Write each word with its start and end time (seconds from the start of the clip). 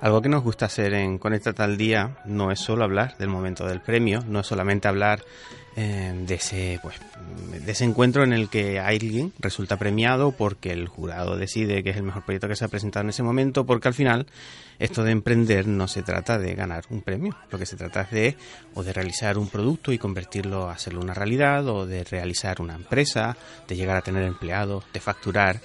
Algo 0.00 0.22
que 0.22 0.30
nos 0.30 0.42
gusta 0.42 0.64
hacer 0.66 0.94
en 0.94 1.18
Conecta 1.18 1.52
Tal 1.52 1.76
Día 1.76 2.16
no 2.24 2.50
es 2.50 2.58
solo 2.58 2.84
hablar 2.84 3.18
del 3.18 3.28
momento 3.28 3.66
del 3.66 3.82
premio, 3.82 4.24
no 4.26 4.40
es 4.40 4.46
solamente 4.46 4.88
hablar 4.88 5.22
eh, 5.76 6.14
de, 6.26 6.34
ese, 6.34 6.80
pues, 6.82 6.96
de 7.50 7.70
ese 7.70 7.84
encuentro 7.84 8.24
en 8.24 8.32
el 8.32 8.48
que 8.48 8.80
alguien 8.80 9.34
resulta 9.38 9.76
premiado 9.76 10.32
porque 10.32 10.72
el 10.72 10.88
jurado 10.88 11.36
decide 11.36 11.84
que 11.84 11.90
es 11.90 11.98
el 11.98 12.02
mejor 12.02 12.24
proyecto 12.24 12.48
que 12.48 12.56
se 12.56 12.64
ha 12.64 12.68
presentado 12.68 13.04
en 13.04 13.10
ese 13.10 13.22
momento, 13.22 13.66
porque 13.66 13.88
al 13.88 13.94
final 13.94 14.26
esto 14.78 15.04
de 15.04 15.12
emprender 15.12 15.68
no 15.68 15.86
se 15.86 16.02
trata 16.02 16.38
de 16.38 16.54
ganar 16.54 16.84
un 16.88 17.02
premio, 17.02 17.36
lo 17.50 17.58
que 17.58 17.66
se 17.66 17.76
trata 17.76 18.00
es 18.00 18.10
de 18.10 18.36
o 18.74 18.82
de 18.82 18.94
realizar 18.94 19.36
un 19.36 19.48
producto 19.48 19.92
y 19.92 19.98
convertirlo 19.98 20.70
hacerlo 20.70 21.02
una 21.02 21.12
realidad, 21.12 21.68
o 21.68 21.84
de 21.84 22.04
realizar 22.04 22.62
una 22.62 22.74
empresa, 22.74 23.36
de 23.68 23.76
llegar 23.76 23.98
a 23.98 24.02
tener 24.02 24.22
empleados, 24.24 24.84
de 24.94 25.00
facturar. 25.00 25.60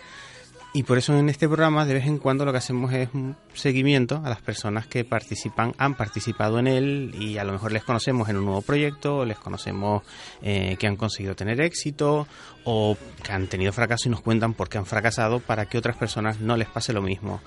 Y 0.76 0.84
por 0.84 0.98
eso 0.98 1.18
en 1.18 1.30
este 1.30 1.48
programa 1.48 1.86
de 1.86 1.94
vez 1.94 2.06
en 2.06 2.18
cuando 2.18 2.44
lo 2.44 2.52
que 2.52 2.58
hacemos 2.58 2.92
es 2.92 3.08
un 3.14 3.38
seguimiento 3.54 4.22
a 4.26 4.28
las 4.28 4.42
personas 4.42 4.88
que 4.88 5.06
participan, 5.06 5.74
han 5.78 5.96
participado 5.96 6.60
en 6.60 6.68
él 6.68 7.16
y 7.18 7.38
a 7.38 7.46
lo 7.46 7.54
mejor 7.54 7.72
les 7.72 7.86
conocemos 7.86 8.28
en 8.28 8.36
un 8.36 8.44
nuevo 8.44 8.62
proyecto, 8.62 9.24
les 9.24 9.38
conocemos 9.38 10.04
eh, 10.42 10.76
que 10.78 10.86
han 10.86 10.98
conseguido 10.98 11.34
tener 11.34 11.62
éxito 11.62 12.28
o 12.66 12.98
que 13.24 13.32
han 13.32 13.48
tenido 13.48 13.72
fracaso 13.72 14.10
y 14.10 14.12
nos 14.12 14.20
cuentan 14.20 14.54
por 14.54 14.68
qué 14.68 14.78
han 14.78 14.86
fracasado 14.86 15.40
para 15.40 15.66
que 15.66 15.78
otras 15.78 15.96
personas 15.96 16.42
no 16.42 16.58
les 16.58 16.68
pase 16.68 16.92
lo 16.92 17.02
mismo. 17.02 17.40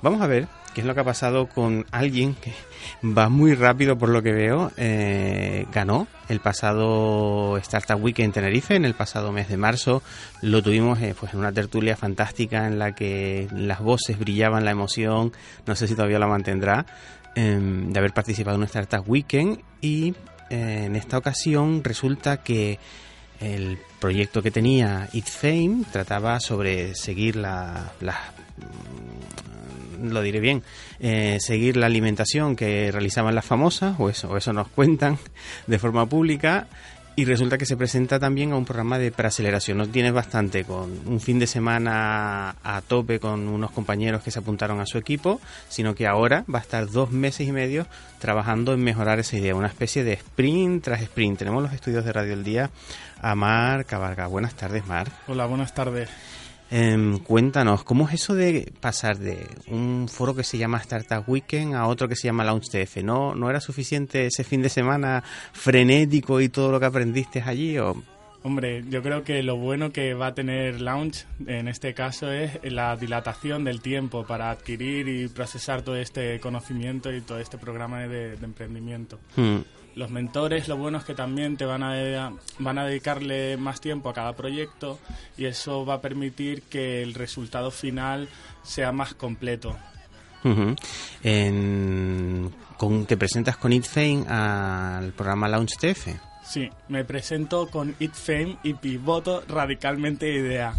Vamos 0.00 0.20
a 0.20 0.26
ver 0.26 0.46
qué 0.74 0.82
es 0.82 0.86
lo 0.86 0.94
que 0.94 1.00
ha 1.00 1.04
pasado 1.04 1.48
con 1.48 1.86
alguien 1.90 2.34
que 2.34 2.52
va 3.04 3.28
muy 3.28 3.54
rápido 3.54 3.98
por 3.98 4.08
lo 4.10 4.22
que 4.22 4.32
veo. 4.32 4.70
Eh, 4.76 5.66
ganó 5.72 6.06
el 6.28 6.38
pasado 6.40 7.56
Startup 7.58 8.02
Week 8.02 8.18
en 8.20 8.30
Tenerife, 8.30 8.76
en 8.76 8.84
el 8.84 8.94
pasado 8.94 9.32
mes 9.32 9.48
de 9.48 9.56
marzo. 9.56 10.02
Lo 10.40 10.62
tuvimos 10.62 11.00
eh, 11.00 11.16
pues 11.18 11.32
en 11.32 11.40
una 11.40 11.52
tertulia 11.52 11.96
fantástica 11.96 12.66
en 12.66 12.78
la 12.78 12.94
que 12.94 13.48
las 13.52 13.80
voces 13.80 14.18
brillaban, 14.18 14.64
la 14.64 14.70
emoción, 14.70 15.32
no 15.66 15.74
sé 15.74 15.88
si 15.88 15.94
todavía 15.94 16.20
la 16.20 16.28
mantendrá, 16.28 16.86
em, 17.34 17.92
de 17.92 17.98
haber 17.98 18.12
participado 18.12 18.54
en 18.54 18.60
un 18.62 18.66
Startup 18.66 19.02
Weekend. 19.04 19.60
Y 19.80 20.14
eh, 20.50 20.84
en 20.86 20.94
esta 20.94 21.18
ocasión 21.18 21.82
resulta 21.82 22.38
que 22.38 22.78
el 23.40 23.78
proyecto 24.00 24.42
que 24.42 24.50
tenía 24.50 25.08
It 25.12 25.26
Fame 25.26 25.84
trataba 25.90 26.38
sobre 26.40 26.94
seguir 26.94 27.36
la, 27.36 27.92
la 28.00 28.16
lo 30.02 30.22
diré 30.22 30.40
bien, 30.40 30.62
eh, 31.00 31.38
seguir 31.40 31.76
la 31.76 31.86
alimentación 31.86 32.56
que 32.56 32.90
realizaban 32.92 33.34
las 33.34 33.44
famosas, 33.44 33.96
o 33.98 34.08
eso, 34.08 34.30
o 34.30 34.36
eso 34.36 34.52
nos 34.52 34.68
cuentan 34.68 35.18
de 35.66 35.78
forma 35.78 36.06
pública, 36.06 36.66
y 37.18 37.24
resulta 37.24 37.58
que 37.58 37.66
se 37.66 37.76
presenta 37.76 38.20
también 38.20 38.52
a 38.52 38.56
un 38.56 38.64
programa 38.64 38.96
de 38.96 39.10
preaceleración. 39.10 39.76
No 39.76 39.88
tienes 39.88 40.12
bastante 40.12 40.62
con 40.62 41.00
un 41.04 41.18
fin 41.18 41.40
de 41.40 41.48
semana 41.48 42.54
a 42.62 42.80
tope 42.80 43.18
con 43.18 43.48
unos 43.48 43.72
compañeros 43.72 44.22
que 44.22 44.30
se 44.30 44.38
apuntaron 44.38 44.78
a 44.78 44.86
su 44.86 44.98
equipo, 44.98 45.40
sino 45.68 45.96
que 45.96 46.06
ahora 46.06 46.44
va 46.48 46.60
a 46.60 46.62
estar 46.62 46.88
dos 46.88 47.10
meses 47.10 47.48
y 47.48 47.50
medio 47.50 47.88
trabajando 48.20 48.72
en 48.72 48.84
mejorar 48.84 49.18
esa 49.18 49.36
idea, 49.36 49.56
una 49.56 49.66
especie 49.66 50.04
de 50.04 50.12
sprint 50.12 50.84
tras 50.84 51.02
sprint. 51.02 51.40
Tenemos 51.40 51.60
los 51.60 51.72
estudios 51.72 52.04
de 52.04 52.12
Radio 52.12 52.34
El 52.34 52.44
Día 52.44 52.70
a 53.20 53.34
Mar 53.34 53.84
Cabarga. 53.84 54.28
Buenas 54.28 54.54
tardes, 54.54 54.86
Mar. 54.86 55.08
Hola, 55.26 55.46
buenas 55.46 55.74
tardes. 55.74 56.08
Em, 56.70 57.18
cuéntanos, 57.18 57.82
¿cómo 57.82 58.06
es 58.08 58.14
eso 58.14 58.34
de 58.34 58.70
pasar 58.80 59.18
de 59.18 59.46
un 59.68 60.06
foro 60.06 60.34
que 60.34 60.44
se 60.44 60.58
llama 60.58 60.76
Startup 60.78 61.24
Weekend 61.26 61.74
a 61.74 61.86
otro 61.86 62.08
que 62.08 62.16
se 62.16 62.28
llama 62.28 62.44
Launch 62.44 62.68
TF? 62.68 63.02
¿No, 63.02 63.34
¿No 63.34 63.48
era 63.48 63.60
suficiente 63.60 64.26
ese 64.26 64.44
fin 64.44 64.60
de 64.60 64.68
semana 64.68 65.24
frenético 65.52 66.42
y 66.42 66.50
todo 66.50 66.70
lo 66.70 66.78
que 66.78 66.86
aprendiste 66.86 67.40
allí? 67.40 67.78
O... 67.78 68.02
Hombre, 68.44 68.84
yo 68.88 69.02
creo 69.02 69.24
que 69.24 69.42
lo 69.42 69.56
bueno 69.56 69.92
que 69.92 70.14
va 70.14 70.28
a 70.28 70.34
tener 70.34 70.80
Launch 70.80 71.26
en 71.46 71.66
este 71.66 71.92
caso 71.92 72.30
es 72.30 72.60
la 72.62 72.96
dilatación 72.96 73.64
del 73.64 73.80
tiempo 73.80 74.24
para 74.24 74.50
adquirir 74.50 75.08
y 75.08 75.28
procesar 75.28 75.82
todo 75.82 75.96
este 75.96 76.38
conocimiento 76.38 77.12
y 77.12 77.20
todo 77.20 77.40
este 77.40 77.58
programa 77.58 78.06
de, 78.06 78.34
emprendimiento. 78.34 79.18
Hmm 79.36 79.58
los 79.98 80.10
mentores 80.10 80.68
lo 80.68 80.76
bueno 80.76 80.98
es 80.98 81.04
que 81.04 81.14
también 81.14 81.56
te 81.56 81.64
van 81.64 81.82
a, 81.82 82.32
van 82.60 82.78
a 82.78 82.86
dedicarle 82.86 83.56
más 83.56 83.80
tiempo 83.80 84.08
a 84.08 84.14
cada 84.14 84.34
proyecto 84.34 85.00
y 85.36 85.46
eso 85.46 85.84
va 85.84 85.94
a 85.94 86.00
permitir 86.00 86.62
que 86.62 87.02
el 87.02 87.14
resultado 87.14 87.72
final 87.72 88.28
sea 88.62 88.92
más 88.92 89.14
completo. 89.14 89.76
con, 90.42 90.76
¿Te 93.06 93.16
presentas 93.16 93.56
con 93.56 93.72
ItFame 93.72 94.24
al 94.28 95.12
programa 95.12 95.48
Launch 95.48 95.76
TF? 95.76 96.06
Sí, 96.48 96.70
me 96.88 97.04
presento 97.04 97.68
con 97.68 97.94
ItFame 97.98 98.56
y 98.62 98.74
pivoto 98.74 99.44
radicalmente 99.46 100.32
idea. 100.32 100.74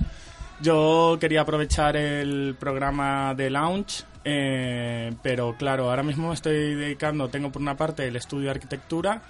Yo 0.61 1.17
quería 1.19 1.41
aprovechar 1.41 1.95
el 1.95 2.55
programa 2.59 3.33
de 3.35 3.49
Launch 3.49 4.03
eh, 4.23 5.13
pero 5.23 5.55
claro, 5.57 5.89
ahora 5.89 6.03
mismo 6.03 6.33
estoy 6.33 6.75
dedicando, 6.75 7.29
tengo 7.29 7.51
por 7.51 7.61
una 7.61 7.77
parte 7.77 8.07
el 8.07 8.15
estudio 8.15 8.45
de 8.45 8.51
arquitectura 8.51 9.21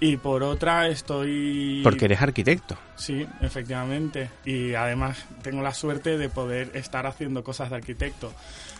y 0.00 0.16
por 0.16 0.42
otra 0.42 0.88
estoy... 0.88 1.80
Porque 1.84 2.06
eres 2.06 2.20
arquitecto. 2.20 2.76
Sí, 2.96 3.26
efectivamente. 3.40 4.30
Y 4.44 4.74
además 4.74 5.24
tengo 5.42 5.62
la 5.62 5.72
suerte 5.72 6.18
de 6.18 6.28
poder 6.28 6.70
estar 6.74 7.06
haciendo 7.06 7.44
cosas 7.44 7.70
de 7.70 7.76
arquitecto. 7.76 8.32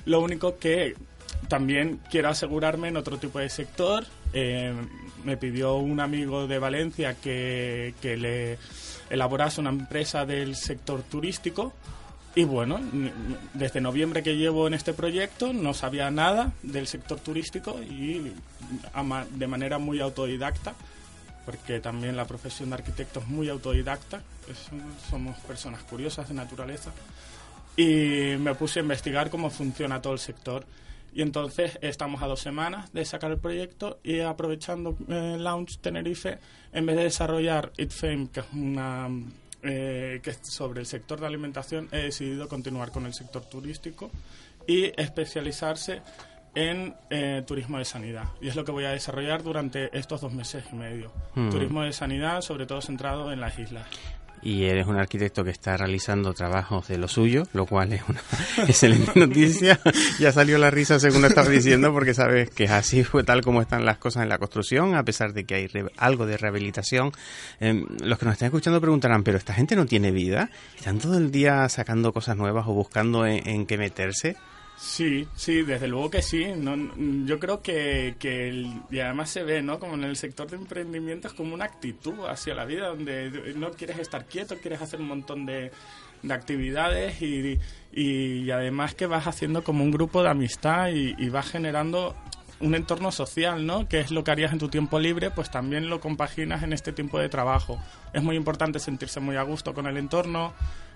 Lo 0.05 0.21
único 0.21 0.59
que 0.59 0.97
también 1.49 2.01
quiero 2.11 2.29
asegurarme 2.29 2.89
en 2.89 2.97
otro 2.97 3.19
tipo 3.19 3.39
de 3.39 3.49
sector. 3.49 4.05
Eh, 4.33 4.73
me 5.25 5.37
pidió 5.37 5.77
un 5.77 6.01
amigo 6.01 6.47
de 6.47 6.59
Valencia 6.59 7.15
que, 7.15 7.95
que 8.01 8.17
le 8.17 8.59
elaborase 9.11 9.61
una 9.61 9.71
empresa 9.71 10.25
del 10.25 10.57
sector 10.57 11.03
turístico 11.03 11.73
y 12.35 12.45
bueno, 12.45 12.81
desde 13.53 13.83
noviembre 13.83 14.23
que 14.23 14.37
llevo 14.37 14.67
en 14.67 14.73
este 14.73 14.95
proyecto 14.95 15.53
no 15.53 15.75
sabía 15.75 16.11
nada 16.11 16.53
del 16.63 16.87
sector 16.87 17.21
turístico 17.21 17.79
y 17.83 18.33
de 19.33 19.47
manera 19.47 19.79
muy 19.79 20.01
autodidacta, 20.01 20.73
porque 21.45 21.81
también 21.81 22.17
la 22.17 22.25
profesión 22.25 22.71
de 22.71 22.77
arquitecto 22.77 23.21
es 23.21 23.29
muy 23.29 23.51
autodidacta, 23.51 24.23
somos 25.11 25.37
personas 25.41 25.83
curiosas 25.83 26.29
de 26.29 26.35
naturaleza, 26.35 26.91
y 27.77 28.37
me 28.39 28.55
puse 28.55 28.79
a 28.79 28.83
investigar 28.83 29.29
cómo 29.29 29.51
funciona 29.51 30.01
todo 30.01 30.15
el 30.15 30.19
sector. 30.19 30.65
Y 31.15 31.23
entonces 31.23 31.79
estamos 31.83 32.23
a 32.23 32.27
dos 32.27 32.41
semanas 32.41 32.93
de 32.93 33.05
sacar 33.05 33.31
el 33.31 33.39
proyecto 33.39 34.01
y 34.03 34.21
aprovechando 34.21 34.97
eh, 35.09 35.37
Launch 35.39 35.79
Tenerife, 35.79 36.39
en 36.73 36.87
vez 36.87 36.97
de 36.97 37.03
desarrollar 37.05 37.73
ItFame, 37.77 38.29
que 38.33 38.41
es 38.41 38.47
una 38.53 39.09
eh, 39.63 40.21
que 40.23 40.33
sobre 40.33 40.81
el 40.81 40.87
sector 40.87 41.21
de 41.21 41.27
alimentación 41.27 41.89
he 41.93 41.99
decidido 41.99 42.49
continuar 42.49 42.91
con 42.91 43.07
el 43.07 43.15
sector 43.15 43.45
turístico 43.45 44.11
y 44.67 44.93
especializarse 45.01 46.01
en 46.55 46.95
eh, 47.11 47.43
turismo 47.47 47.79
de 47.79 47.85
sanidad. 47.85 48.25
Y 48.41 48.49
es 48.49 48.57
lo 48.57 48.65
que 48.65 48.73
voy 48.73 48.85
a 48.85 48.91
desarrollar 48.91 49.43
durante 49.43 49.97
estos 49.97 50.21
dos 50.21 50.33
meses 50.33 50.65
y 50.73 50.77
medio. 50.77 51.13
Hmm. 51.35 51.51
Turismo 51.51 51.83
de 51.83 51.93
sanidad, 51.93 52.41
sobre 52.41 52.67
todo 52.67 52.81
centrado 52.81 53.33
en 53.33 53.41
las 53.41 53.59
islas 53.59 53.87
y 54.43 54.65
eres 54.65 54.87
un 54.87 54.97
arquitecto 54.97 55.45
que 55.45 55.51
está 55.51 55.77
realizando 55.77 56.35
trabajos 56.35 56.89
de 56.89 56.99
lo 56.99 57.09
suyo, 57.09 57.45
lo 57.53 57.67
cual 57.67 57.93
es 57.93 58.03
una 58.09 58.21
excelente 58.69 59.19
noticia. 59.19 59.79
ya 60.19 60.33
salió 60.33 60.59
la 60.59 60.71
risa 60.71 60.99
según 60.99 61.23
lo 61.23 61.29
estaba 61.29 61.49
diciendo 61.49 61.93
porque 61.93 62.13
sabes 62.13 62.51
que 62.51 62.65
es 62.65 62.71
así 62.71 63.05
fue 63.05 63.23
tal 63.25 63.43
como 63.43 63.63
están 63.63 63.85
las 63.85 63.99
cosas 63.99 64.25
en 64.25 64.29
la 64.29 64.39
construcción, 64.39 64.95
a 64.95 65.05
pesar 65.05 65.33
de 65.33 65.45
que 65.45 65.55
hay 65.55 65.69
algo 65.97 66.27
de 66.27 66.37
rehabilitación. 66.37 67.13
Em, 67.61 67.87
los 68.03 68.19
que 68.19 68.25
nos 68.27 68.33
están 68.33 68.47
escuchando 68.47 68.81
preguntarán, 68.81 69.23
pero 69.23 69.39
esta 69.39 69.55
gente 69.55 69.77
no 69.77 69.87
tiene 69.87 70.11
vida, 70.11 70.51
están 70.77 70.99
todo 70.99 71.17
el 71.17 71.31
día 71.31 71.69
sacando 71.69 72.13
cosas 72.13 72.37
nuevas 72.37 72.67
o 72.67 72.73
buscando 72.73 73.27
en 73.27 73.67
qué 73.67 73.79
meterse. 73.79 74.37
Sí, 74.77 75.29
sí, 75.35 75.63
desde 75.63 75.87
luego 75.87 76.11
que 76.11 76.23
sí. 76.23 76.47
No, 76.57 76.77
yo 77.25 77.39
creo 77.39 77.63
que, 77.63 78.17
que 78.19 78.67
y 78.91 78.99
además 79.01 79.31
se 79.31 79.45
ve, 79.45 79.63
¿no? 79.63 79.79
Como 79.79 79.95
en 79.95 80.05
el 80.05 80.17
sector 80.17 80.51
de 80.51 80.57
emprendimiento 80.57 81.29
es 81.29 81.35
como 81.35 81.55
una 81.55 81.67
actitud 81.67 82.27
hacia 82.27 82.55
la 82.55 82.65
vida 82.65 82.89
donde 82.89 83.55
no 83.55 83.71
quieres 83.71 83.99
estar 83.99 84.27
quieto, 84.27 84.57
quieres 84.59 84.83
hacer 84.83 85.01
un 85.01 85.09
montón 85.09 85.47
de, 85.47 85.71
de 86.23 86.35
actividades 86.35 87.23
y, 87.23 87.61
y, 87.93 88.51
además 88.51 88.95
que 88.95 89.07
vas 89.07 89.27
haciendo 89.27 89.63
como 89.63 89.85
un 89.85 89.93
grupo 89.93 90.23
de 90.23 90.31
amistad 90.31 90.89
y, 90.89 91.15
y 91.17 91.29
vas 91.29 91.49
generando 91.51 92.17
un 92.63 92.75
entorno 92.75 93.11
social, 93.11 93.67
¿no? 93.67 93.89
Que 93.89 94.01
es 94.01 94.11
lo 94.11 94.23
que 94.25 94.31
harías 94.31 94.53
en 94.53 94.59
tu 94.59 94.69
tiempo 94.69 95.01
libre, 95.01 95.31
pues 95.31 95.51
también 95.51 95.89
lo 95.89 96.01
compaginas 96.01 96.63
en 96.63 96.73
este 96.73 96.93
tiempo 96.93 97.19
de 97.19 97.29
trabajo. 97.29 97.79
Es 98.13 98.23
muy 98.23 98.37
importante 98.37 98.79
sentirse 98.79 99.21
muy 99.21 99.37
a 99.37 99.43
gusto 99.43 99.75
con 99.75 99.87
el 99.87 99.97
entorno, 99.97 100.55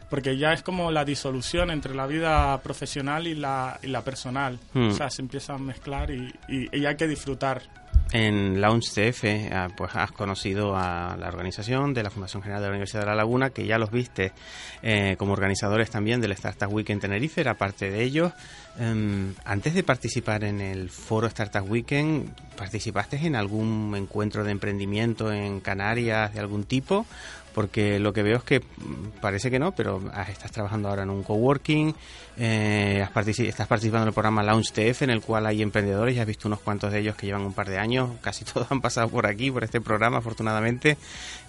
porque 0.09 0.37
ya 0.37 0.53
es 0.53 0.63
como 0.63 0.91
la 0.91 1.05
disolución 1.05 1.71
entre 1.71 1.95
la 1.95 2.07
vida 2.07 2.61
profesional 2.63 3.27
y 3.27 3.35
la, 3.35 3.79
y 3.83 3.89
la 3.89 4.03
personal. 4.03 4.59
Hmm. 4.73 4.89
O 4.89 4.93
sea, 4.93 5.11
se 5.11 5.23
empieza 5.23 5.55
a 5.55 5.59
mezclar 5.59 6.11
y, 6.11 6.33
y, 6.49 6.85
hay 6.87 6.97
que 6.97 7.07
disfrutar. 7.07 7.63
En 8.13 8.61
Launch 8.61 8.85
CF 8.91 9.25
ah, 9.53 9.69
pues 9.77 9.91
has 9.97 10.13
conocido 10.13 10.77
a 10.77 11.17
la 11.19 11.27
organización 11.27 11.93
de 11.93 12.05
la 12.05 12.11
Fundación 12.11 12.41
General 12.41 12.63
de 12.63 12.69
la 12.69 12.71
Universidad 12.71 13.01
de 13.01 13.07
La 13.07 13.17
Laguna, 13.17 13.51
que 13.51 13.67
ya 13.67 13.79
los 13.79 13.91
viste 13.91 14.33
eh, 14.83 15.17
como 15.19 15.33
organizadores 15.33 15.91
también 15.91 16.21
del 16.21 16.31
Startup 16.33 16.73
Week 16.73 16.89
en 16.91 17.01
Tenerife, 17.01 17.41
era 17.41 17.55
parte 17.55 17.91
de 17.91 18.05
ellos. 18.05 18.33
Em, 18.79 19.35
antes 19.45 19.73
de 19.73 19.83
participar 19.83 20.45
en 20.45 20.61
el 20.61 20.91
foro 20.91 21.27
Startup 21.29 21.65
Weekend, 21.69 22.31
¿participaste 22.57 23.17
en 23.27 23.35
algún 23.35 23.95
encuentro 23.97 24.45
de 24.45 24.51
emprendimiento 24.51 25.33
en 25.33 25.61
Canarias 25.61 26.35
de 26.35 26.41
algún 26.41 26.65
tipo? 26.65 27.07
Porque 27.55 27.99
lo 27.99 28.13
que 28.13 28.23
veo 28.23 28.37
es 28.37 28.43
que 28.43 28.61
mm, 28.61 29.21
parece 29.23 29.51
que 29.51 29.59
no, 29.59 29.75
pero 29.75 30.03
estás 30.29 30.53
trabajando 30.53 30.91
ahora 30.91 31.05
en 31.05 31.11
un 31.11 31.23
coworking, 31.23 31.95
eh, 32.37 33.07
estás 33.25 33.67
participando 33.67 34.03
en 34.03 34.09
el 34.09 34.13
programa 34.13 34.43
Launch 34.43 34.73
TF, 34.73 35.03
en 35.03 35.11
el 35.11 35.23
cual 35.23 35.47
hay 35.47 35.63
emprendedores, 35.63 36.15
ya 36.15 36.21
has 36.21 36.29
visto 36.29 36.47
unos 36.47 36.61
cuantos 36.61 36.93
de 36.93 36.99
ellos 36.99 37.17
que 37.17 37.25
llevan 37.25 37.47
un 37.47 37.55
par 37.55 37.71
de 37.71 37.79
años, 37.79 38.11
casi 38.21 38.45
todos 38.45 38.71
han 38.71 38.83
pasado 38.83 39.09
por 39.09 39.27
aquí, 39.27 39.51
por 39.51 39.65
este 39.65 39.81
programa, 39.81 40.19
afortunadamente, 40.19 40.99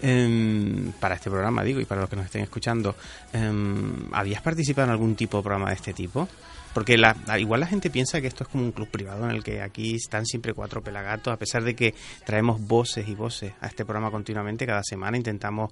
em, 0.01 0.94
para 0.94 1.15
este 1.15 1.30
programa, 1.30 1.62
digo, 1.62 1.81
y 1.81 1.85
para 1.85 2.00
los 2.00 2.09
que 2.09 2.15
nos 2.15 2.25
estén 2.25 2.41
escuchando. 2.44 2.95
Em, 3.33 4.07
¿Habías 4.13 4.41
participado 4.41 4.85
en 4.85 4.91
algún 4.91 5.18
tipo 5.18 5.35
de 5.35 5.44
programa 5.44 5.71
de 5.71 5.75
este 5.75 5.91
tipo? 5.91 6.30
Porque 6.73 6.97
la, 6.97 7.15
igual 7.39 7.59
la 7.59 7.67
gente 7.67 7.89
piensa 7.89 8.21
que 8.21 8.27
esto 8.27 8.43
es 8.43 8.49
como 8.49 8.63
un 8.63 8.71
club 8.71 8.87
privado 8.89 9.25
en 9.25 9.35
el 9.35 9.43
que 9.43 9.61
aquí 9.61 9.95
están 9.95 10.25
siempre 10.25 10.53
cuatro 10.53 10.81
pelagatos, 10.81 11.33
a 11.33 11.37
pesar 11.37 11.63
de 11.63 11.75
que 11.75 11.95
traemos 12.25 12.61
voces 12.61 13.07
y 13.07 13.15
voces 13.15 13.53
a 13.61 13.67
este 13.67 13.83
programa 13.83 14.11
continuamente 14.11 14.65
cada 14.65 14.83
semana, 14.83 15.17
intentamos 15.17 15.71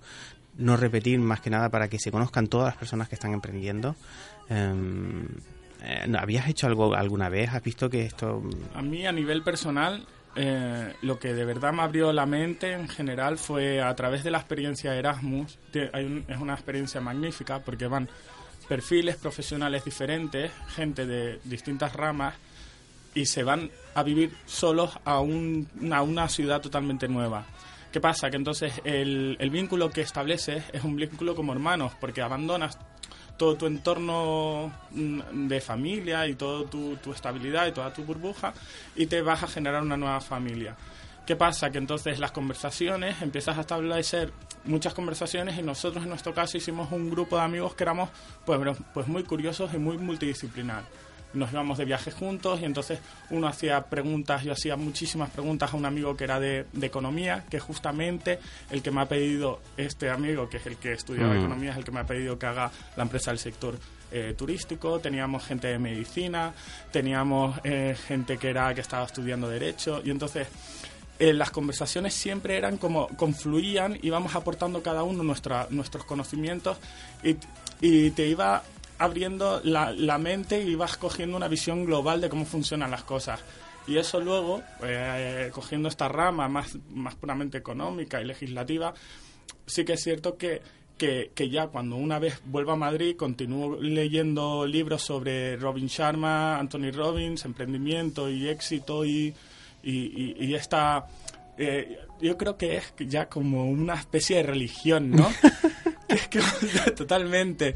no 0.57 0.77
repetir 0.77 1.19
más 1.19 1.41
que 1.41 1.49
nada 1.49 1.69
para 1.69 1.87
que 1.89 1.99
se 1.99 2.11
conozcan 2.11 2.47
todas 2.47 2.67
las 2.67 2.77
personas 2.77 3.09
que 3.09 3.15
están 3.15 3.33
emprendiendo. 3.33 3.95
Em, 4.49 5.27
eh, 5.83 6.11
¿Habías 6.17 6.47
hecho 6.47 6.67
algo 6.67 6.95
alguna 6.95 7.29
vez? 7.29 7.49
¿Has 7.53 7.63
visto 7.63 7.89
que 7.89 8.05
esto...? 8.05 8.41
A 8.73 8.81
mí 8.81 9.05
a 9.05 9.11
nivel 9.11 9.43
personal 9.43 10.05
eh, 10.37 10.93
lo 11.01 11.17
que 11.17 11.33
de 11.33 11.45
verdad 11.45 11.71
me 11.71 11.81
abrió 11.81 12.11
la 12.11 12.25
mente 12.25 12.73
en 12.73 12.89
general 12.89 13.37
fue 13.37 13.81
a 13.81 13.95
través 13.95 14.23
de 14.23 14.31
la 14.31 14.39
experiencia 14.39 14.93
Erasmus. 14.93 15.57
es 15.73 16.37
una 16.37 16.53
experiencia 16.53 16.99
magnífica 16.99 17.59
porque 17.59 17.87
van 17.87 18.09
perfiles 18.67 19.15
profesionales 19.15 19.85
diferentes, 19.85 20.51
gente 20.75 21.05
de 21.05 21.39
distintas 21.43 21.93
ramas, 21.93 22.35
y 23.13 23.25
se 23.25 23.43
van 23.43 23.71
a 23.95 24.03
vivir 24.03 24.35
solos 24.45 24.91
a, 25.05 25.21
una 25.21 26.29
ciudad 26.29 26.61
totalmente 26.61 27.07
nueva. 27.07 27.45
¿Qué 27.91 28.01
pasa? 28.01 28.29
Que 28.29 28.35
entonces 28.35 28.73
el, 28.83 29.37
vínculo 29.49 29.89
que 29.89 30.01
estableces 30.01 30.65
es 30.73 30.83
un 30.83 30.97
vínculo 30.97 31.33
como 31.33 31.53
hermanos, 31.53 31.93
porque 31.99 32.21
abandonas 32.21 32.77
todo 33.37 33.55
tu 33.55 33.65
entorno 33.67 34.71
mm, 34.91 35.47
de 35.47 35.61
familia 35.61 36.27
y 36.27 36.35
toda 36.35 36.69
tu, 36.69 36.97
tu, 36.97 37.13
estabilidad 37.13 37.67
y 37.67 37.71
toda 37.71 37.93
tu 37.93 38.03
burbuja 38.03 38.53
y 38.95 39.07
te 39.07 39.21
vas 39.21 39.43
a 39.43 39.47
generar 39.47 39.81
una 39.81 39.97
nueva 39.97 40.19
familia. 40.19 40.75
¿Qué 41.25 41.35
pasa? 41.35 41.71
Que 41.71 41.79
entonces 41.79 42.19
las 42.19 42.31
conversaciones, 42.31 43.19
empiezas 43.21 43.57
a 43.57 43.61
establecer 43.61 44.31
muchas 44.65 44.93
conversaciones 44.93 45.57
y 45.57 45.63
nosotros 45.63 46.03
en 46.03 46.09
nuestro 46.09 46.35
caso 46.35 46.57
hicimos 46.57 46.91
un 46.91 47.09
grupo 47.09 47.35
de 47.37 47.41
amigos 47.41 47.73
que 47.73 47.83
éramos 47.83 48.09
pues, 48.45 48.59
pues 48.93 49.07
muy 49.07 49.23
curiosos 49.23 49.73
y 49.73 49.77
muy 49.79 49.97
multidisciplinar. 49.97 50.83
Nos 51.33 51.51
íbamos 51.51 51.79
de 51.79 51.85
viaje 51.85 52.11
juntos 52.11 52.61
y 52.61 52.65
entonces 52.65 52.99
uno 53.31 53.47
hacía 53.47 53.81
preguntas, 53.85 54.43
yo 54.43 54.53
hacía 54.53 54.77
muchísimas 54.77 55.31
preguntas 55.31 55.73
a 55.73 55.75
un 55.75 55.85
amigo 55.85 56.15
que 56.15 56.23
era 56.25 56.39
de, 56.39 56.67
economía, 56.81 57.43
que 57.49 57.59
justamente 57.59 58.39
el 58.69 58.83
que 58.83 58.91
me 58.91 59.01
ha 59.01 59.07
pedido, 59.07 59.59
este 59.75 60.11
amigo, 60.11 60.47
que 60.47 60.57
es 60.57 60.65
el 60.67 60.77
que 60.77 60.93
estudiaba 60.93 61.33
mm. 61.33 61.39
economía, 61.39 61.71
es 61.71 61.77
el 61.77 61.83
que 61.83 61.91
me 61.91 62.01
ha 62.01 62.05
pedido 62.05 62.37
que 62.37 62.45
haga 62.45 62.71
la 62.95 63.03
empresa 63.03 63.31
del 63.31 63.39
sector 63.39 63.75
eh, 64.11 64.35
turístico, 64.37 64.99
teníamos 64.99 65.43
gente 65.43 65.67
de 65.67 65.79
medicina, 65.79 66.53
teníamos 66.91 67.59
eh, 67.63 67.97
gente 68.07 68.37
que 68.37 68.51
era 68.51 68.73
que 68.73 68.81
estaba 68.81 69.05
estudiando 69.05 69.49
derecho 69.49 70.01
y 70.05 70.11
entonces 70.11 70.47
eh, 71.17 71.33
las 71.33 71.51
conversaciones 71.51 72.13
siempre 72.13 72.57
eran 72.57 72.77
como 72.77 73.07
confluían, 73.09 73.97
íbamos 74.01 74.35
aportando 74.35 74.83
cada 74.83 75.03
uno 75.03 75.23
nuestra, 75.23 75.67
nuestros 75.69 76.03
conocimientos 76.03 76.77
y, 77.23 77.35
te 78.11 78.27
iba 78.27 78.63
abriendo 78.97 79.61
la, 79.63 79.91
la, 79.91 80.17
mente 80.17 80.63
y 80.63 80.71
ibas 80.71 80.97
cogiendo 80.97 81.37
una 81.37 81.47
visión 81.47 81.85
global 81.85 82.21
de 82.21 82.29
cómo 82.29 82.45
funcionan 82.45 82.91
las 82.91 83.03
cosas. 83.03 83.41
Y 83.87 83.97
eso 83.97 84.19
luego, 84.19 84.63
eh, 84.83 85.51
cogiendo 85.53 85.87
esta 85.87 86.07
rama 86.07 86.47
más, 86.47 86.77
más 86.89 87.15
puramente 87.15 87.57
económica 87.57 88.19
y 88.21 88.25
legislativa, 88.25 88.93
sí 89.65 89.85
que 89.85 89.93
es 89.93 90.01
cierto 90.01 90.37
que, 90.37 90.61
que, 90.97 91.31
que, 91.35 91.49
ya 91.49 91.67
cuando 91.67 91.95
una 91.95 92.17
vez 92.17 92.41
vuelvo 92.45 92.71
a 92.71 92.77
Madrid 92.77 93.15
continúo 93.15 93.77
leyendo 93.79 94.65
libros 94.65 95.03
sobre 95.03 95.57
Robin 95.57 95.87
Sharma, 95.87 96.57
Anthony 96.57 96.91
Robbins, 96.91 97.45
emprendimiento 97.45 98.29
y 98.29 98.47
éxito 98.47 99.05
y 99.05 99.35
y, 99.85 100.35
y, 100.39 100.55
esta... 100.55 101.05
Eh, 101.57 101.99
yo 102.19 102.37
creo 102.37 102.57
que 102.57 102.77
es 102.77 102.93
ya 102.97 103.27
como 103.27 103.65
una 103.65 103.93
especie 103.93 104.37
de 104.37 104.43
religión, 104.43 105.11
¿no? 105.11 105.29
es 106.07 106.27
que, 106.27 106.41
totalmente. 106.95 107.75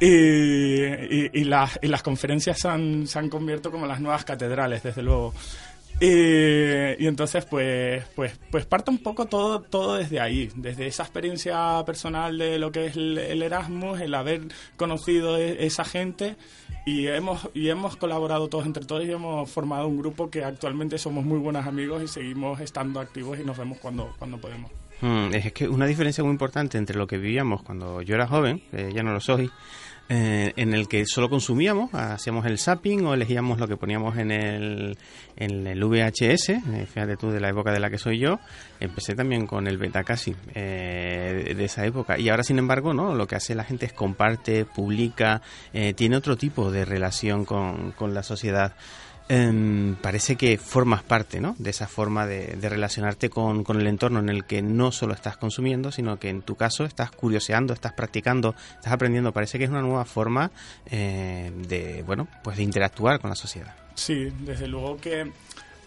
Y, 0.00 1.38
y, 1.38 1.44
las, 1.44 1.78
y 1.82 1.88
las 1.88 2.02
conferencias 2.02 2.58
se 2.58 2.68
han, 2.68 3.06
se 3.06 3.18
han 3.18 3.28
convierto 3.28 3.70
como 3.70 3.86
las 3.86 4.00
nuevas 4.00 4.24
catedrales, 4.24 4.82
desde 4.82 5.02
luego. 5.02 5.34
Y, 6.00 7.06
entonces, 7.06 7.44
pues, 7.44 8.04
pues, 8.16 8.32
pues 8.50 8.64
parte 8.64 8.90
un 8.90 8.98
poco 8.98 9.26
todo, 9.26 9.60
todo 9.60 9.96
desde 9.96 10.18
ahí, 10.18 10.50
desde 10.54 10.86
esa 10.86 11.02
experiencia 11.02 11.82
personal 11.84 12.38
de 12.38 12.58
lo 12.58 12.72
que 12.72 12.86
es 12.86 12.96
el, 12.96 13.42
Erasmus, 13.42 14.00
el 14.00 14.14
haber 14.14 14.40
conocido 14.76 15.36
e, 15.36 15.66
esa 15.66 15.84
gente 15.84 16.36
y 16.86 17.06
hemos, 17.06 17.50
y 17.52 17.68
hemos 17.68 17.96
colaborado 17.96 18.48
todos 18.48 18.64
entre 18.64 18.86
todos 18.86 19.04
y 19.04 19.10
hemos 19.10 19.50
formado 19.50 19.88
un 19.88 19.98
grupo 19.98 20.30
que 20.30 20.42
actualmente 20.42 20.96
somos 20.96 21.22
muy 21.22 21.38
buenos 21.38 21.66
amigos 21.66 22.02
y 22.02 22.08
seguimos 22.08 22.60
estando 22.60 22.98
activos 22.98 23.38
y 23.38 23.44
nos 23.44 23.58
vemos 23.58 23.76
cuando, 23.76 24.14
cuando 24.18 24.38
podemos. 24.38 24.70
Mm, 25.02 25.34
es 25.34 25.52
que 25.52 25.68
una 25.68 25.84
diferencia 25.84 26.24
muy 26.24 26.32
importante 26.32 26.78
entre 26.78 26.96
lo 26.96 27.06
que 27.06 27.18
vivíamos 27.18 27.62
cuando 27.62 28.00
yo 28.00 28.14
era 28.14 28.26
joven, 28.26 28.62
ya 28.72 29.02
no 29.02 29.12
lo 29.12 29.20
soy, 29.20 29.50
eh, 30.12 30.52
en 30.56 30.74
el 30.74 30.88
que 30.88 31.06
solo 31.06 31.30
consumíamos, 31.30 31.94
hacíamos 31.94 32.44
el 32.44 32.58
zapping 32.58 33.06
o 33.06 33.14
elegíamos 33.14 33.60
lo 33.60 33.68
que 33.68 33.76
poníamos 33.76 34.18
en 34.18 34.32
el, 34.32 34.98
en 35.36 35.68
el 35.68 35.84
VHS, 35.84 36.48
eh, 36.48 36.86
fíjate 36.92 37.16
tú 37.16 37.30
de 37.30 37.38
la 37.38 37.50
época 37.50 37.70
de 37.70 37.78
la 37.78 37.90
que 37.90 37.96
soy 37.96 38.18
yo, 38.18 38.40
empecé 38.80 39.14
también 39.14 39.46
con 39.46 39.68
el 39.68 39.78
beta 39.78 40.02
casi 40.02 40.34
eh, 40.52 41.54
de 41.56 41.64
esa 41.64 41.86
época 41.86 42.18
y 42.18 42.28
ahora 42.28 42.42
sin 42.42 42.58
embargo 42.58 42.92
no, 42.92 43.14
lo 43.14 43.28
que 43.28 43.36
hace 43.36 43.54
la 43.54 43.62
gente 43.62 43.86
es 43.86 43.92
comparte, 43.92 44.64
publica, 44.64 45.42
tiene 45.94 46.16
otro 46.16 46.36
tipo 46.36 46.72
de 46.72 46.84
relación 46.84 47.44
con, 47.44 47.92
con 47.92 48.12
la 48.12 48.24
sociedad. 48.24 48.74
Em, 49.32 49.94
parece 49.94 50.34
que 50.34 50.58
formas 50.58 51.04
parte 51.04 51.40
¿no? 51.40 51.54
de 51.56 51.70
esa 51.70 51.86
forma 51.86 52.26
de, 52.26 52.56
relacionarte 52.68 53.30
con, 53.30 53.64
el 53.78 53.86
entorno 53.86 54.18
en 54.18 54.28
el 54.28 54.44
que 54.44 54.60
no 54.60 54.90
solo 54.90 55.14
estás 55.14 55.36
consumiendo, 55.36 55.92
sino 55.92 56.18
que 56.18 56.30
en 56.30 56.42
tu 56.42 56.56
caso 56.56 56.84
estás 56.84 57.12
curioseando, 57.12 57.72
estás 57.72 57.92
practicando, 57.92 58.56
estás 58.74 58.92
aprendiendo. 58.92 59.32
Parece 59.32 59.56
que 59.56 59.64
es 59.64 59.70
una 59.70 59.82
nueva 59.82 60.04
forma 60.04 60.50
eh, 60.86 61.52
de, 61.68 62.02
bueno, 62.02 62.26
pues 62.42 62.56
de 62.56 62.64
interactuar 62.64 63.20
con 63.20 63.30
la 63.30 63.36
sociedad. 63.36 63.72
Sí, 63.94 64.32
desde 64.40 64.66
luego 64.66 64.96
que 64.96 65.30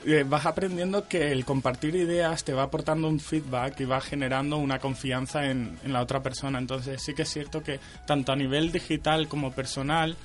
eh, 0.06 0.26
vas 0.26 0.46
aprendiendo 0.46 1.10
que 1.10 1.34
el 1.34 1.44
compartir 1.44 1.98
ideas 1.98 2.46
te 2.46 2.54
va 2.54 2.64
aportando 2.64 3.10
un 3.10 3.20
feedback 3.20 3.78
y 3.82 3.84
va 3.84 4.00
generando 4.00 4.56
una 4.56 4.80
confianza 4.80 5.52
en, 5.52 5.78
en 5.84 5.92
la 5.92 6.02
otra 6.02 6.24
persona. 6.24 6.60
Entonces 6.60 7.02
sí 7.04 7.14
que 7.14 7.24
es 7.24 7.30
cierto 7.30 7.62
que 7.62 7.82
tanto 8.06 8.32
a 8.32 8.38
nivel 8.38 8.72
digital 8.72 9.28
como 9.28 9.52
personal, 9.52 10.16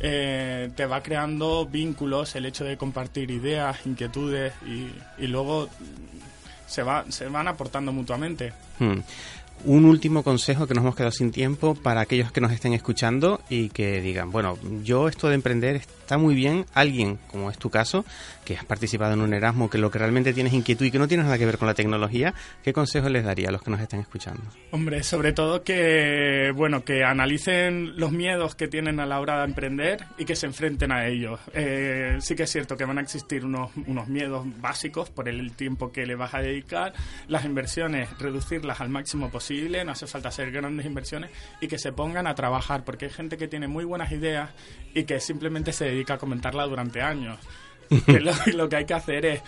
eh, 0.00 0.70
te 0.74 0.86
va 0.86 1.02
creando 1.02 1.66
vínculos, 1.66 2.34
el 2.36 2.46
hecho 2.46 2.64
de 2.64 2.76
compartir 2.76 3.30
ideas, 3.30 3.86
inquietudes 3.86 4.52
y, 4.66 5.26
luego 5.26 5.68
se, 6.66 6.82
va, 6.82 7.04
se 7.10 7.28
van 7.28 7.48
aportando 7.48 7.92
mutuamente. 7.92 8.52
Hmm. 8.78 8.98
Un 9.64 9.86
último 9.86 10.22
consejo 10.22 10.66
que 10.66 10.74
nos 10.74 10.82
hemos 10.82 10.94
quedado 10.94 11.12
sin 11.12 11.30
tiempo 11.30 11.74
para 11.74 12.02
aquellos 12.02 12.30
que 12.30 12.40
nos 12.40 12.52
estén 12.52 12.74
escuchando 12.74 13.40
y 13.48 13.70
que 13.70 14.00
digan, 14.02 14.30
bueno, 14.30 14.58
yo 14.82 15.08
esto 15.08 15.28
de 15.28 15.36
emprender 15.36 15.76
está 15.76 16.18
muy 16.18 16.34
bien, 16.34 16.66
alguien, 16.74 17.18
como 17.30 17.50
es 17.50 17.56
tu 17.56 17.70
caso, 17.70 18.04
que 18.44 18.56
has 18.56 18.64
participado 18.66 19.14
en 19.14 19.22
un 19.22 19.32
Erasmus, 19.32 19.70
que 19.70 19.78
lo 19.78 19.90
que 19.90 19.98
realmente 19.98 20.34
tienes 20.34 20.52
inquietud 20.52 20.84
y 20.84 20.90
que 20.90 20.98
no 20.98 21.08
tienes 21.08 21.24
nada 21.24 21.38
que 21.38 21.46
ver 21.46 21.56
con 21.56 21.66
la 21.66 21.74
tecnología, 21.74 22.34
¿qué 22.62 22.74
consejo 22.74 23.08
les 23.08 23.24
daría 23.24 23.48
a 23.48 23.52
los 23.52 23.62
que 23.62 23.70
nos 23.70 23.80
estén 23.80 24.00
escuchando? 24.00 24.42
Hombre, 24.70 25.02
sobre 25.02 25.32
todo 25.32 25.62
que, 25.62 26.52
bueno, 26.54 26.84
que 26.84 27.04
analicen 27.04 27.98
los 27.98 28.12
miedos 28.12 28.54
que 28.54 28.68
tienen 28.68 29.00
a 29.00 29.06
la 29.06 29.18
hora 29.18 29.38
de 29.38 29.44
emprender 29.44 30.04
y 30.18 30.26
que 30.26 30.36
se 30.36 30.44
enfrenten 30.46 30.92
a 30.92 31.06
ellos. 31.06 31.40
Eh, 31.54 32.18
sí 32.20 32.34
que 32.34 32.42
es 32.42 32.50
cierto 32.50 32.76
que 32.76 32.84
van 32.84 32.98
a 32.98 33.00
existir 33.00 33.46
unos, 33.46 33.70
unos 33.86 34.08
miedos 34.08 34.44
básicos 34.60 35.08
por 35.08 35.28
el 35.28 35.52
tiempo 35.52 35.90
que 35.90 36.04
le 36.04 36.16
vas 36.16 36.34
a 36.34 36.40
dedicar, 36.40 36.92
las 37.28 37.46
inversiones, 37.46 38.10
reducirlas 38.18 38.82
al 38.82 38.90
máximo 38.90 39.30
posible, 39.30 39.43
no 39.84 39.92
hace 39.92 40.06
falta 40.06 40.28
hacer 40.28 40.50
grandes 40.50 40.86
inversiones 40.86 41.30
y 41.60 41.68
que 41.68 41.78
se 41.78 41.92
pongan 41.92 42.26
a 42.26 42.34
trabajar, 42.34 42.84
porque 42.84 43.06
hay 43.06 43.10
gente 43.10 43.36
que 43.36 43.48
tiene 43.48 43.68
muy 43.68 43.84
buenas 43.84 44.12
ideas 44.12 44.50
y 44.94 45.04
que 45.04 45.20
simplemente 45.20 45.72
se 45.72 45.86
dedica 45.86 46.14
a 46.14 46.18
comentarla 46.18 46.64
durante 46.66 47.02
años. 47.02 47.38
lo, 48.54 48.68
que 48.68 48.76
hay 48.76 48.86
que 48.86 48.94
hacer 48.94 49.26
es 49.26 49.42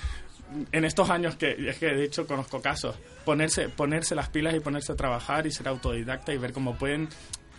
en 0.71 0.85
estos 0.85 1.11
años 1.11 1.37
que 1.37 1.57
es 1.71 1.79
que 1.79 1.87
de 1.87 2.05
hecho 2.05 2.27
conozco 2.27 2.61
casos 2.61 2.95
ponerse 3.25 3.69
ponerse 3.69 4.15
las 4.15 4.29
pilas 4.29 4.55
y 4.55 4.61
ponerse 4.61 4.93
a 4.93 4.95
trabajar 4.95 5.47
y 5.47 5.51
ser 5.51 5.67
autodidacta 5.67 6.33
y 6.33 6.39
ver 6.39 6.53
cómo 6.53 6.77
pueden 6.77 7.09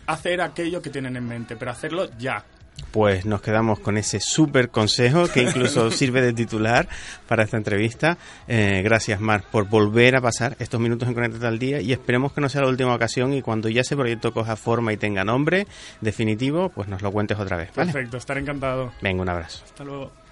hacer 0.06 0.40
aquello 0.40 0.82
que 0.82 0.90
tienen 0.92 1.18
en 1.18 1.28
mente 1.28 1.58
pero 1.58 1.72
hacerlo 1.72 2.10
ya 2.18 2.46
Pues 2.92 3.26
nos 3.26 3.42
quedamos 3.42 3.80
con 3.80 3.98
ese 3.98 4.20
súper 4.20 4.70
consejo 4.70 5.28
que 5.28 5.42
incluso 5.42 5.92
sirve 5.92 6.22
de 6.22 6.34
titular 6.34 6.88
para 7.28 7.44
esta 7.44 7.58
entrevista. 7.58 8.18
Eh, 8.48 8.82
gracias, 8.84 9.20
Mar, 9.20 9.44
por 9.52 9.68
volver 9.68 10.16
a 10.16 10.22
pasar 10.22 10.56
estos 10.60 10.80
minutos 10.80 11.08
en 11.08 11.14
Conectate 11.14 11.46
al 11.48 11.60
Día 11.60 11.82
y 11.82 11.92
esperemos 11.92 12.34
que 12.34 12.42
no 12.42 12.50
sea 12.50 12.62
la 12.62 12.70
última 12.70 12.96
ocasión 12.96 13.34
y 13.34 13.42
cuando 13.42 13.70
ya 13.70 13.82
ese 13.82 13.96
proyecto 13.96 14.34
coja 14.34 14.56
forma 14.56 14.94
y 14.94 14.98
tenga 14.98 15.24
nombre 15.24 15.68
definitivo, 16.02 16.70
pues 16.70 16.88
nos 16.88 17.02
lo 17.02 17.12
cuentes 17.12 17.38
otra 17.40 17.58
vez. 17.58 17.72
Perfecto, 17.72 18.18
estaré 18.18 18.42
encantado. 18.42 18.92
Venga, 19.02 19.22
un 19.22 19.30
abrazo. 19.30 19.64
Hasta 19.66 19.84
luego. 19.84 20.27